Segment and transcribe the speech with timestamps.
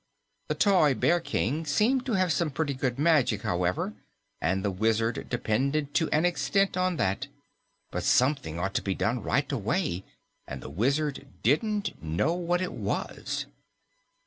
[0.47, 3.93] The toy Bear King seemed to have some pretty good magic, however,
[4.41, 7.27] and the Wizard depended to an extent on that.
[7.91, 10.03] But something ought to be done right away,
[10.47, 13.45] and the Wizard didn't know what it was.